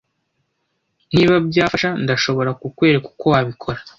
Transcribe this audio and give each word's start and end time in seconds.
Niba 1.13 1.35
byafasha, 1.47 1.89
ndashobora 2.03 2.51
kukwereka 2.61 3.05
uko 3.13 3.25
wabikora. 3.33 3.79